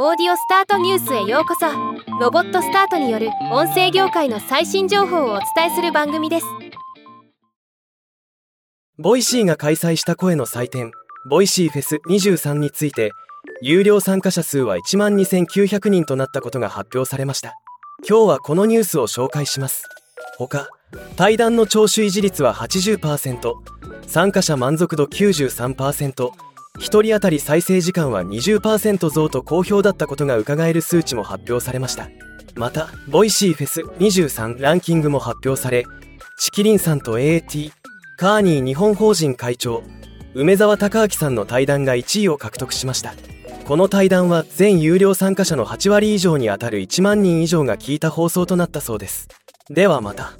[0.00, 1.66] オーディオスタートニュースへようこそ。
[2.20, 6.46] ロボットスタートによる音声業界の最新情報をお伝えする番組です。
[8.96, 10.92] Voicy が開催した声の祭典
[11.28, 13.10] Voicy フェス23について
[13.60, 17.56] 有料参加者数は1万2900人となったことが発表されました。
[18.08, 19.88] 今日はこのニュースを紹介します。
[20.36, 20.68] 各
[21.16, 23.52] 対談の聴取維持率は80%
[24.06, 26.30] 参加者満足度93%
[26.78, 32.08] 1人当たり再生時間は20%増と好評だったことがうかがえる数値も発表されました。
[32.54, 35.84] また Voicy フェス23ランキングも発表され
[36.38, 37.72] ちきりんさんと AT
[38.16, 39.82] カーニー日本法人会長
[40.34, 43.14] 梅沢隆明さんの対談が1位を獲得しました。
[43.66, 49.28] この対談は全有料参加者の8割以上にあたる1万人以上が聞いた放送となったそうです。
[49.68, 50.32] ではまた。